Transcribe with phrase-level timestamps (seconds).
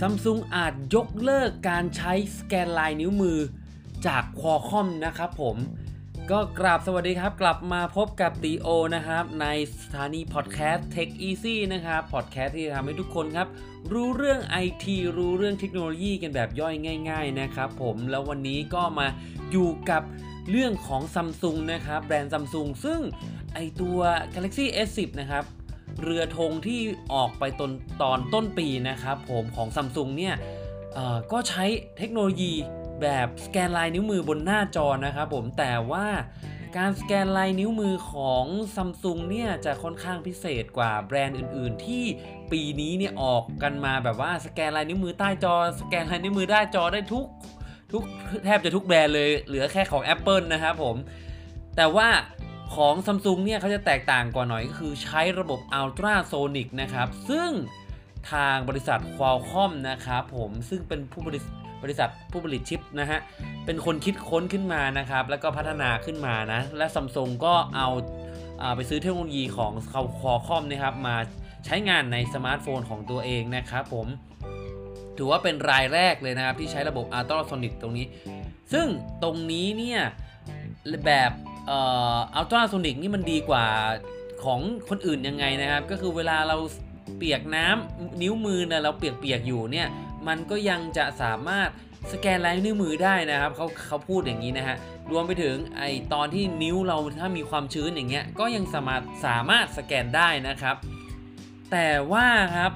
[0.00, 3.38] ซัมซุงอาจยกเลิกการใช้สแกนลายนิ้วมือ
[4.06, 5.56] จากควอคอมนะครับผม
[6.30, 9.46] ก็กราบสวัสดีครับกลับมาพบกับตีโอนะครับ ใน
[9.82, 13.48] สถานีพอดแคสต์ Tech Easy นะครับพอดแคสต์ที่ทำให้ทุกคนครับ
[13.92, 14.86] รู้เรื่อง IT
[15.16, 16.74] รู้เรื่องเทคโนโลยีกันแบบย่อย
[17.08, 19.06] ง่าย ๆ นะครับผมแล้ววันนี้ก็มา
[19.50, 20.02] อยู่กับ
[20.50, 23.00] เรื่องของซัมซุงนะครับ แบรนด์ซัมซุงซึ่ง
[23.54, 23.98] ไอตัว
[24.34, 25.44] Galaxy S10 นะครับ
[26.02, 26.80] เรือธงที่
[27.14, 27.72] ออกไปตอน
[28.02, 30.34] ตอนต้นปีนะครับผมของซัมซุงเนี่ย
[31.32, 31.64] ก็ใช้
[31.98, 32.52] เทคโนโลยี
[33.02, 36.06] แบบสแกนลายนิ้วมือบนหน้าจอนะครับผมแต่ว่า
[36.76, 38.44] การสแกนลายนิ้วมือของ
[38.76, 42.04] ซัมซุงเนี่ยจะค่อนข้างพิเศษกว่าแบรนด์อื่น ๆ ที่
[42.52, 47.26] ปีนี้เนี่ยออกกันมาแบบว่าสแกนลายนิ้วมือใต้จอ สแกนลายนิ้วมือใต้จอได้ทุก
[47.92, 48.02] ทุก
[48.44, 50.96] แทบจะทุกแบรนด์เลยเหลือแค่ของ Apple นะครับผม
[51.76, 52.08] แต่ว่า
[52.74, 57.50] ของซัมซุงเนี่ยเขาจะแตกต่างกว่าหน่อยก็คือใช้ระบบ Ultra Sonic นะครับ ซึ่ง
[58.32, 61.40] ทางบริษัท Qualcomm นะครับผมซึ่งเป็นผู้บริ
[61.82, 63.18] บริษัทผู้ผลิตชิปนะฮะ
[63.66, 71.16] เป็นคนคิดค้นขึ้นมานะครับ แล้วก็พัฒนาขึ้นมานะ และซัมซุงก็เอาาไปซื้อเทคโนโลยีของ Qualcomm นะครับ มา
[71.64, 74.06] ใช้งานในสมาร์ทโฟนของตัวเองนะครับผม
[75.16, 78.06] ถือว่าเป็นรายแรกเลยนะครับ ที่ใช้ระบบ Ultrasonic ตรงนี้
[78.72, 78.86] ซึ่ง
[79.22, 80.00] ตรงนี้เนี่ย
[81.06, 81.30] แบบ
[81.70, 81.82] เอ่
[82.16, 83.66] อ Ultrasonic นี่มันดีกว่า
[84.44, 86.56] ของคนอื่นยังไงนะครับ ก็คือเวลาเรา
[87.16, 89.88] เปียกน้ำนิ้วมือนะเราเปียกๆอยู่เนี่ย
[90.28, 91.68] มันก็ยังจะสามารถ
[92.12, 94.76] สแกนลายนิ้วมือได้นะครับเขาเขาพูดอย่างนี้นะฮะ
[95.10, 95.82] รวมไปถึงไอ
[96.12, 100.76] ตอนที่นิ้วเราถ้ามีความชื้นอย่างเงี้ยก็ยังสามารถสามารถสแกนได้นะครับ
[101.72, 102.72] แต่ว่าครับ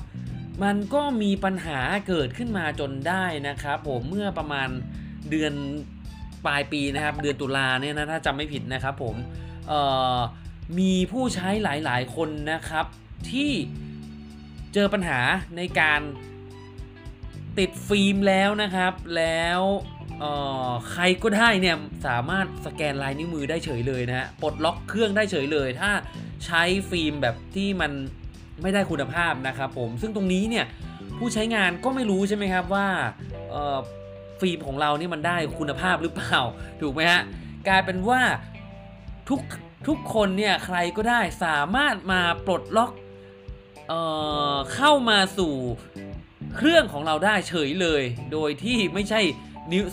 [0.64, 4.68] มันก็มีปัญหาเกิดขึ้นมาจนได้นะครับ ผมเมื่อประมาณ
[5.30, 5.52] เดือน
[6.46, 9.14] ปลายปีนะครับเดือนตุลาเนี่ยนะถ้าจำไม่ผิดนะครับผม
[10.78, 12.86] มีผู้ใช้หลายๆ คนนะครับ
[13.30, 13.50] ที่
[14.74, 15.20] เจอปัญหา
[15.56, 16.00] ในการ
[17.58, 19.60] ติดฟิล์มแล้วนะครับ แล้ว
[20.90, 25.90] ใครก็ได้เนี่ยสามารถสแกนลายนิ้วมือได้เฉยเลยนะฮะปลดล็อกเครื่องได้เฉยเลย ถ้า
[26.44, 27.92] ใช้ฟิล์มแบบที่มัน
[28.62, 30.66] ไม่ได้คุณภาพนะครับผมซึ่งตรงนี้เนี่ย
[31.18, 32.86] ผู้ใช้งานก็ไม่รู้ใช่ไหมครับว่า
[34.44, 36.38] ฟิล์มของเรานี่มันได้คุณภาพหรือเปล่า
[36.80, 37.22] ถูกไหมฮะ
[37.68, 38.22] กลายเป็นว่า
[39.28, 39.40] ทุก
[39.86, 42.90] ทุกคนเนี่ยใครก็ได้สามารถมาปลดล็อก
[43.88, 45.54] เเข้ามาสู่
[46.56, 48.02] เครื่องของเราได้เฉยเลย
[48.32, 49.20] โดยที่ไม่ใช่
[49.72, 49.84] นิ้ว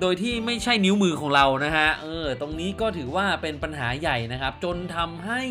[0.00, 5.42] โดยที่ไม่ใช่นิ้วมือของเรานะฮะ เออ ตรงนี้ก็ถือว่าเป็นปัญหาใหญ่นะครับ จนทำให้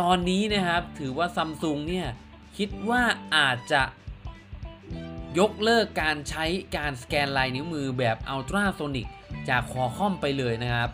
[0.00, 2.08] ตอนนี้นะครับ ถือว่าซัมซุงเนี่ย
[2.58, 3.02] คิดว่า
[3.36, 3.82] อาจจะ
[5.38, 6.44] ยกเลิกการใช้
[6.76, 9.08] การสแกนลายนิ้วมือแบบอัลตราโซนิก
[9.48, 10.90] จากคอคอมไปเลยนะครับ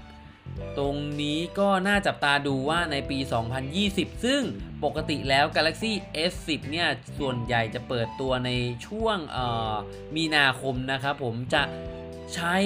[0.78, 3.18] ตรงนี้ก็น่าจับตาดูว่าในปี
[3.72, 4.42] 2020 ซึ่ง
[4.84, 5.92] ปกติแล้ว Galaxy
[6.30, 6.88] S10 เนี่ย
[7.18, 8.50] ส่วนใหญ่จะเปิดตัวใน
[8.86, 9.18] ช่วง
[10.16, 11.62] มีนาคมนะครับผมจะ
[12.34, 12.56] ใช้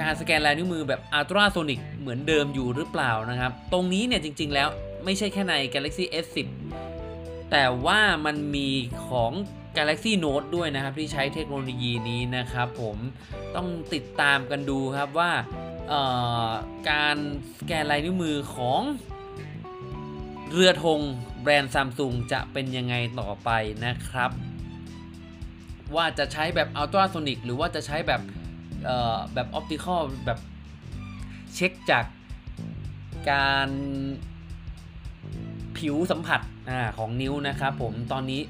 [0.00, 4.68] การสแกนลายนิ้วมือแบบอัลตราโซนิกเหมือนเดิมอยู่หรือเปล่านะครับ ตรงนี้เนี่ยจริง ๆ แล้ว
[5.04, 6.48] ไม่ใช่แค่ใน Galaxy S10
[7.50, 8.68] แต่ว่ามันมี
[9.08, 9.32] ของ
[9.76, 12.96] Galaxy Note ด้วยนะครับ ที่ใช้เทคโนโลยีนี้นะครับ ผม
[13.56, 15.32] ต้องติดตามกันดูครับว่า
[16.90, 17.16] การ
[17.58, 18.80] สแกนลายนิ้วมือของ
[20.52, 21.00] เรือธง
[21.42, 23.50] แบรนด์ซัมซุงจะเป็นยังไงต่อไป
[23.86, 24.30] นะครับ
[25.94, 28.22] ว่าจะใช้แบบอัลตราโซนิกหรือว่าจะใช้แบบ
[29.34, 30.38] แบบ opticalแบบ
[31.54, 32.04] เช็คจาก
[33.30, 33.68] การ
[35.78, 38.40] ผิวสัมผัสอของนิ้วนะครับผมตอนนี้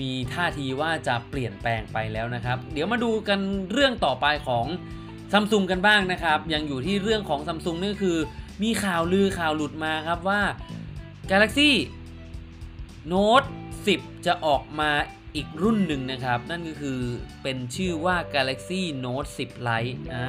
[0.00, 3.40] มีท่าทีว่าจะเปลี่ยนแปลงไปแล้วนะครับ เดี๋ยวมาดูกัน
[3.72, 4.66] เรื่องต่อไปของ
[5.32, 8.18] ซัมซุงกันบ้างนะครับ ยังอยู่ที่เรื่องของซัมซุงนี่คือ
[8.62, 10.42] มีข่าวลือข่าวหลุดมาครับว่า
[11.30, 11.70] Galaxy
[13.12, 13.48] Note
[13.86, 14.90] 10 จะออกมา
[15.36, 17.00] อีกรุ่นหนึ่งนะครับ นั่นก็คือ
[17.42, 20.26] เป็นชื่อว่า Galaxy Note 10 Lite อ่า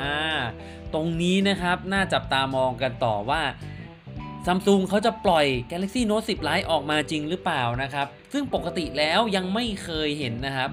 [0.94, 3.42] ตรงนี้นะครับน่าจับตามองกันต่อว่า
[4.46, 10.72] ซัมซุงเขาจะปล่อย Galaxy Note 10 Lite ออกมาจริงหรือเปล่านะครับ ซึ่งปกติแล้วยังไม่เคยเห็นนะครับ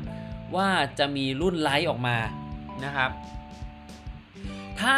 [0.56, 0.68] ว่า
[0.98, 2.16] จะมีรุ่นไลท์ออกมา
[2.84, 3.10] นะครับ
[4.80, 4.94] ถ้า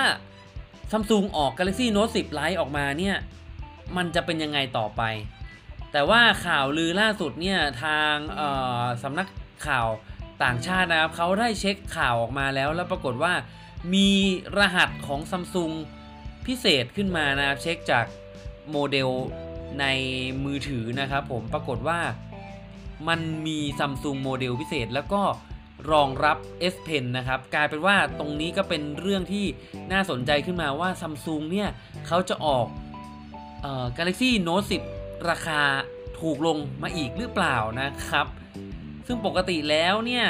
[0.90, 3.16] ซัมซุงออก Galaxy Note 10 Lite ออกมาเนี่ย
[3.96, 5.02] มันจะเป็นยังไงต่อไป
[5.92, 8.14] แต่ว่าข่าวลือล่าสุดเนี่ย ทาง
[9.02, 9.28] สำนัก
[9.66, 9.88] ข่าว
[10.44, 13.32] ต่างชาตินะครับเขาได้เช็คข่าวออกมาแล้ว แล้วปรากฏว่า
[13.94, 14.08] มี
[14.58, 15.72] รหัสของซัมซุง
[16.46, 18.06] พิเศษขึ้นมานะครับ เช็คจาก
[18.70, 19.10] โมเดล
[19.80, 19.86] ใน
[20.44, 22.00] มือถือนะครับผมปรากฏว่า
[23.08, 25.22] มันมีซัมซุงโมเดลพิเศษ แล้วก็
[25.90, 26.38] รองรับ
[26.72, 29.46] S Pen นะครับ กลายเป็นว่าตรงนี้ก็เป็นเรื่องที่
[29.92, 31.68] น่าสนใจขึ้นมาว่าซัมซุงเนี่ย
[32.06, 32.66] เขาจะออก
[33.62, 34.66] เอ่อ Galaxy Note
[34.96, 35.60] 10 ราคา
[36.20, 38.26] ถูกลงมาอีกหรือเปล่านะครับ
[39.06, 40.26] ซึ่งปกติแล้วเนี่ย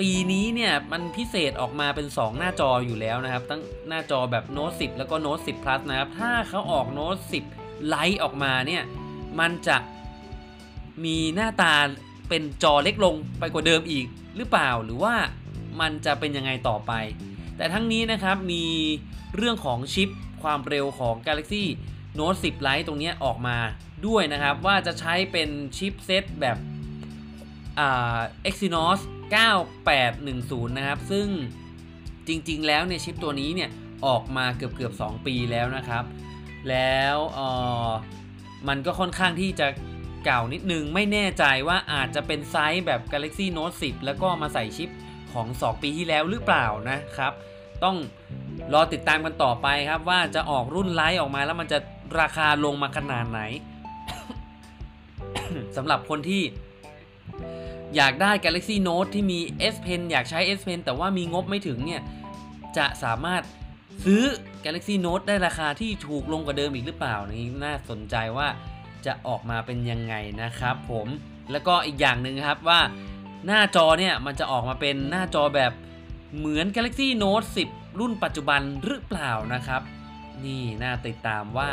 [0.00, 7.20] ปีนี้เนี่ย มันพิเศษออกมาเป็น 2 หน้าจออยู่แล้วนะครับตั้งหน้าจอแบบ Note 10 แล้วก็ Note 10 Plus นะครับ ถ้าเขาออก Note
[7.56, 8.82] 10 Lite ออกมาเนี่ย
[9.40, 9.76] มันจะ
[11.04, 11.74] มีหน้าตา
[12.28, 14.06] เป็นจอเล็กลงไปกว่าเดิมอีก
[14.36, 15.14] หรือเปล่าหรือว่า
[15.80, 16.92] มันจะเป็นยังไงต่อไป
[17.56, 18.64] แต่ทั้งนี้นะครับมี
[19.36, 20.08] เรื่องของชิป
[20.42, 21.64] ความเร็วของ Galaxy
[22.18, 23.56] Note 10 Lite ตรงนี้ออกมา
[24.06, 26.58] ด้วยนะครับ ว่าจะใช้เป็นชิปเซตแบบ
[27.78, 28.18] อ่า
[28.48, 29.00] Exynos
[29.84, 31.26] 9810 นะครับ ซึ่ง
[32.28, 33.70] จริงๆ แล้วเนี่ยชิปตัวนี้เนี่ย
[34.06, 36.04] ออกมาเกือบเกือบ2 ปีแล้วนะครับ
[36.68, 37.48] แล้วอ่
[37.88, 37.90] อ
[38.68, 39.66] มันก็ค่อนข้างที่จะ
[40.24, 44.90] เก่านิดนึง ไม่แน่ใจว่าอาจจะเป็นไซส์แบบ Galaxy Note 10 แล้วก็มาใส่ชิป
[45.32, 47.32] ของ 2 ปีที่แล้วหรือเปล่านะครับ
[47.84, 47.96] ต้อง
[48.72, 51.78] รอติดตามกันต่อไปครับว่าจะออกรุ่นไลท์ออกมาแล้วมันจะ
[52.20, 53.40] ราคาลงมาขนาดไหน
[55.76, 56.42] สำหรับคนที่
[57.96, 59.38] อยากได้ Galaxy Note ที่มี
[59.74, 62.02] S Pen อยากใช้ S Pen แต่ว่ามีงบไม่ถึงเนี่ย
[62.76, 63.42] จะสามารถ
[64.04, 64.22] ซื้อ
[64.64, 68.48] Galaxy Note ได้ราคาที่ถูกลงกว่าเดิมอีกหรือเปล่านี่น่าสนใจว่า
[69.06, 71.06] จะออกมาเป็นยังไงนะครับผม
[71.52, 72.80] แล้วก็อีกอย่างหนึ่งครับว่า
[73.46, 75.72] หน้าจอเนี่ยมันจะออกมาเป็นหน้าจอแบบ
[76.36, 79.82] เหมือน Galaxy Note 10 รุ่นปัจจุบันหรือเปล่านะครับ
[80.44, 81.70] นี่น่าติดตามว่า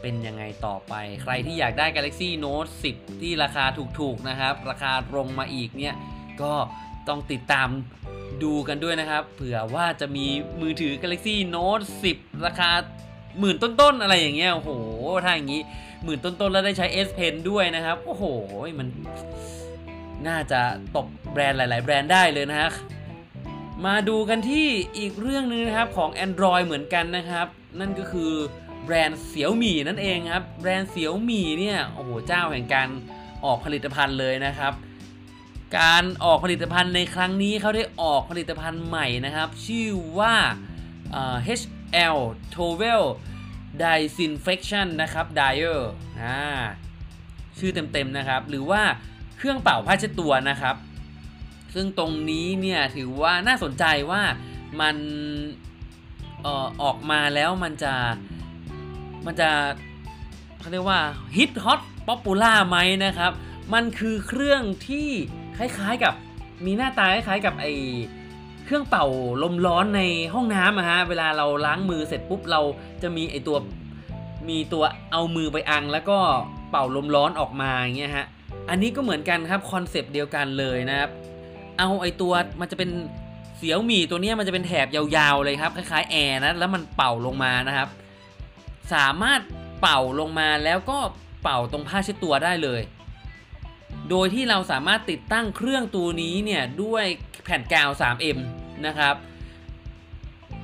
[0.00, 3.64] เป็นยังไงต่อไป ใครที่อยากได้ Galaxy Note 10 ที่ราคา
[3.98, 5.94] ถูกๆนะครับ ราคาลงมาอีกเนี่ย
[6.42, 6.54] ก็
[7.08, 7.68] ต้องติดตาม
[8.42, 10.26] ดูกันด้วยนะครับ เผื่อว่าจะมี
[10.60, 11.84] มือถือ Galaxy Note
[12.14, 12.70] 10 ราคา
[13.38, 14.70] หมื่นต้นๆ อะไรอย่างเงี้ยโอ้โห
[15.24, 15.62] ถ้าอย่างนี้
[16.06, 18.24] หมื่นต้นๆ แล้วได้ใช้ S Pen ด้วยนะครับ โอ้โห
[18.78, 18.88] มัน
[20.28, 20.60] น่าจะ
[20.96, 22.70] ตบแบรนด์หลาย ๆ แบรนด์ได้เลยนะฮะ
[23.86, 24.68] มาดูกันที่
[24.98, 27.46] อีกเรื่องนึงนะครับของ Android เหมือนกันนะครับ
[27.80, 28.32] นั่นก็คือ
[28.84, 32.88] แบรนด์เสี่ยวหมี่นั่นเองครับ แบรนด์เสี่ยวหมี่เนี่ยโอ้โหเจ้าแห่งการ
[33.44, 34.72] ออกผลิตภัณฑ์เลยนะครับ
[35.78, 39.88] การออกผลิตภัณฑ์ในครั้งนี้เขาได้ออกผลิตภัณฑ์ใหม่นะครับ ชื่อ
[40.18, 40.34] ว่า
[41.60, 42.18] HL
[42.54, 43.02] Towel
[43.82, 45.80] Disinfection นะครับ Dyer
[46.22, 46.40] อ่า
[47.58, 48.82] ชื่อเต็มๆนะครับ หรือว่า
[49.36, 50.76] เครื่องเป่าผ้าเช็ดตัวนะครับ
[51.74, 54.22] ซึ่งตรงนี้เนี่ยถือว่าน่าสนใจว่า
[54.80, 54.96] มัน
[56.44, 57.94] ออออกมาแล้วมันจะ
[59.26, 59.50] มันจะ
[60.58, 61.00] เขาเรียกว่า
[61.36, 63.32] ฮิตฮอตป๊อปปูล่าไหมนะครับ
[63.74, 65.08] มันคือเครื่องที่
[65.56, 66.14] คล้ายๆกับ
[66.64, 67.66] มีหน้าตาคล้ายๆกับไอ้
[68.66, 69.06] เครื่องเป่า
[69.42, 70.02] ลมร้อนใน
[70.34, 72.60] ห้องน้ำอะฮะเวลาเราล้างมือเสร็จปุ๊บเรา
[73.02, 73.56] จะมีไอ้ตัว
[74.48, 76.18] มีตัวเอามือไปอัง แล้วก็
[76.70, 78.26] เป่าลมร้อนออกมาอย่างเงี้ยฮะ
[78.70, 81.10] อันนี้ก็เหมือนกันครับคอนเซปต์เดียวกันเลยนะครับ
[81.78, 82.90] เอาไอ้ตัวมันจะเป็น
[83.56, 87.88] Xiaomi ตัวนี้มันจะเป็นแถบยาวๆเลยครับคล้ายๆแอร์นะแล้วมันเป่าลงมานะครับ
[88.94, 89.40] สามารถ
[89.80, 90.98] เป่าลงมาแล้วก็
[91.42, 92.80] เป่าตรงผ้าเช็ดตัวได้เลย
[94.10, 97.04] โดยที่เราสามารถติดตั้งเครื่องตัวนี้เนี่ยด้วย
[97.44, 98.38] แผ่นกาว 3M
[98.86, 99.14] นะครับ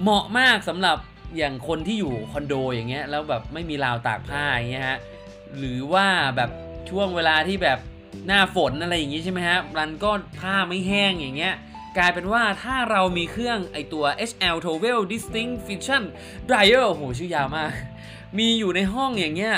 [0.03, 0.99] เหมาะมากสำหรับ
[1.37, 4.99] อย่างคนที่อยู่คอนโดอย่างเงี้ยแล้วแบบไม่มีราวตากผ้าอย่างเงี้ยฮะ
[5.59, 6.07] หรือว่า
[6.37, 6.51] แบบ
[6.91, 7.79] ช่วงเวลาที่แบบ
[8.27, 10.11] หน้าฝนอะไรอย่างงี้ใช่ไหมฮะมันก็
[10.41, 11.55] ผ้าไม่แห้งอย่างเงี้ย
[11.99, 16.03] กลายเป็นว่าถ้าเรามีเครื่องไอตัว HL Towel Disinfection
[16.49, 17.71] Dryer โอ้โหชื่อยาวมาก
[18.39, 19.55] มีอยู่ในห้องอย่างเงี้ย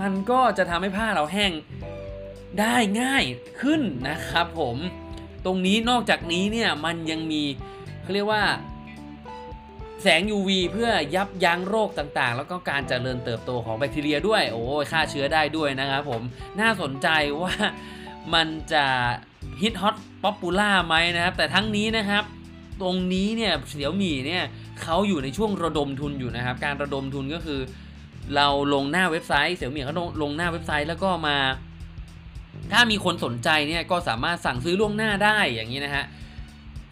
[0.00, 1.52] มันก็จะทำให้ผ้าเราแห้ง
[2.60, 3.24] ได้ง่าย
[3.60, 4.76] ขึ้นนะครับผม
[5.44, 7.42] ตรงนี้นอกจากนี้เนี่ยมันยังมี
[8.02, 8.44] เขาเรียกว่า
[10.02, 16.22] แสง UV เพื่อยับยั้งโรคต่างๆ แล้วก็การเจริญเติบโตของแบคทีเรียด้วย โอ้ยฆ่าเชื้อได้ด้วยนะครับผม
[16.60, 17.08] น่าสนใจ
[17.42, 17.54] ว่า
[18.34, 18.84] มันจะ
[19.62, 22.24] ฮิตฮอต popular ไหมนะครับ แต่ทั้งนี้นะครับ
[22.82, 24.42] ตรงนี้เนี่ยเสี่ยวหมี่เนี่ย
[24.82, 27.60] เขาอยู่ในช่วงระดมทุนอยู่นะครับ การระดมทุนก็คือ
[28.36, 31.36] เราลงหน้าเว็บไซต์เสี่ยวหมี่เขาลงหน้าเว็บไซต์แล้วก็มา
[32.72, 36.04] ถ้ามีคนสนใจเนี่ยก็สามารถสั่งซื้อล่วงหน้าได้อย่างนี้นะฮะ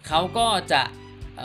[0.06, 0.82] เขาก็จะ
[1.38, 1.42] เ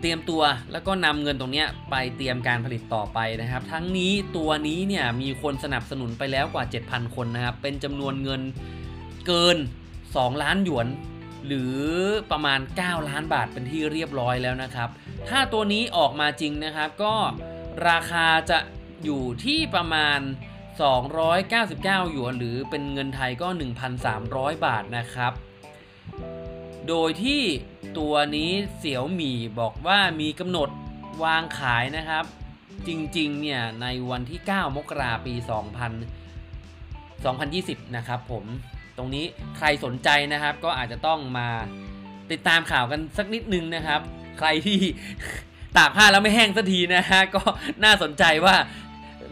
[0.00, 0.42] เตรียมตัว
[0.72, 8.42] แล้วก็นำเงินตรงนี้ไปเตรียมการผลิตต่อไปนะครับ ทั้งนี้ตัวนี้เนี่ยมีคนสนับสนุนไปแล้วกว่า 7,000 คนนะครับ เป็นจำนวนเงิน
[9.26, 9.56] เกิน
[10.00, 10.86] 2 ล้านหยวน
[11.46, 11.76] หรือ
[12.30, 14.88] ประมาณ 9 ล้านบาทเป็นที่เรียบร้อยแล้วนะครับ
[15.28, 17.14] ถ้าตัวนี้ออกมาจริงนะครับก็
[17.88, 18.58] ราคาจะ
[19.04, 20.18] อยู่ที่ประมาณ
[20.76, 23.48] 299 หยวนหรือเป็นเงินไทยก็
[24.06, 25.32] 1,300 บาทนะครับ
[26.88, 27.42] โดยที่
[27.98, 30.68] ตัวนี้เสี่ยวหมี่บอกว่ามีกำหนด
[31.24, 32.24] วางขายนะครับ
[32.86, 35.46] จริงๆ เนี่ย ในวันที่ 9 มกราปี 2000
[37.24, 38.44] 2020 นะครับผม
[38.96, 39.24] ตรงนี้
[39.56, 41.48] ใครสนใจนะครับ ก็อาจจะต้องมา
[42.30, 44.00] ติดตามข่าวกันสักนิดนึงนะครับ
[44.38, 44.78] ใครที่
[45.76, 47.42] ตากผ้าแล้วไม่แห้งสักทีนะฮะก็
[47.84, 48.56] น่าสนใจว่า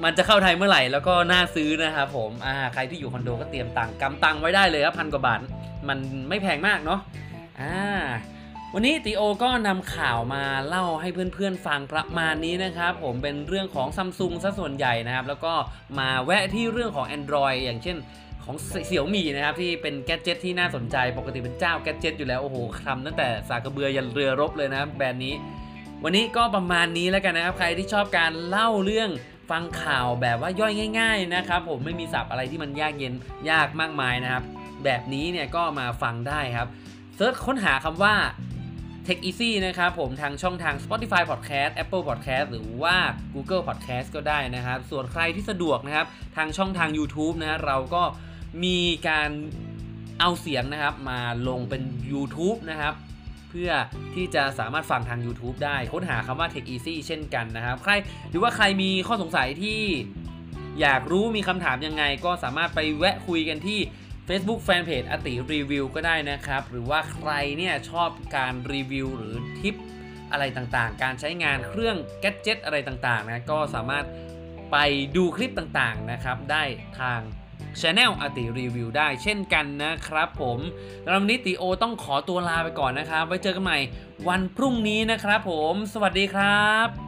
[0.04, 5.40] มันจะเข้าไทยเมื่อไหร่แล้วก็น่าซื้อนะครับผมอ่าใครที่อยู่คอนโดก็เตรียมตังค์กำตังค์ไว้ได้เลยครับพันกว่าบาท
[5.88, 5.98] มัน
[6.28, 7.00] ไม่แพงมากเนาะ
[7.60, 8.02] อ่า
[8.74, 15.54] วันนี้ติโอก็นำข่าวมาเล่าให้เพื่อนๆฟังประมาณนี้นะครับ ผมเป็นเรื่องของซัมซุงซะส่วนใหญ่นะครับ แล้วก็
[15.98, 17.96] มาแวะที่เรื่องของ Android อย่างเช่น
[18.44, 25.34] ของเสี่ยวมี่นะครับที่เป็นแกดเจิตที่น่าสนใจปกติเป็นเจ้าแกดเจิตอยู่แล้ว โอ้โหทำตั้งแต่สากระเบือยันเรือรบเลยนะครับแบรนด์นี้
[26.04, 29.10] วันนี้ก็ประมาณนี้แล้วกันนะครับ ใครที่ชอบการเล่าเรื่อง
[29.50, 33.12] ฟังข่าวแบบว่าย่อยง่าย ๆนะครับ ผมไม่มีศัพท์อะไรที่มันยากเย็น
[33.50, 34.44] ยากมากมายนะครับ
[34.84, 36.68] แบบนี้เนี่ยก็มาฟังได้ครับ
[37.16, 38.14] เซิร์ชค้นหาคำว่า
[39.06, 42.96] Tech Easy นะครับผมทางช่องทาง Spotify Podcast Apple Podcast หรือว่า
[43.34, 48.02] Google Podcast ก็ได้นะครับ ส่วนใครที่สะดวกนะครับ ทางช่องทาง YouTube นะเราก็
[48.64, 49.30] มีการ
[50.20, 51.82] เอาเสียงนะครับมาลงเป็น
[52.12, 52.94] YouTube นะครับ
[53.54, 53.72] พื่อ
[54.14, 57.92] ที่จะสามารถฟังทาง YouTube ได้ค้นหาคำว่า Tech Easy เช่นกันนะครับ ใคร
[58.30, 59.80] หรือว่าใครมีข้อสงสัยที่
[60.80, 63.80] อยากรู้มีคำถามยังไง ก็สามารถไปแวะคุยกันที่
[64.28, 69.74] Facebook Fanpage อติรีวิวก็ได้นะครับ หรือว่าใครเนี่ยชอบการรีวิวหรือทิป
[70.32, 74.04] อะไรต่างๆ การใช้งานเครื่องแกดเจิตอะไรต่างๆนะก็สามารถ
[74.72, 74.76] ไป
[75.16, 76.64] ดูคลิปต่างๆนะครับ ได้
[77.00, 77.20] ทาง
[77.80, 80.58] ช anel อติรีวิวได้เช่นกันนะครับผม
[81.04, 83.78] สำหรับวันนี้ติโอต้องขอตัวลาไปก่อนนะครับ ไว้เจอกันใหม่
[84.28, 87.03] วันพรุ่งนี้นะครับผม สวัสดีครับ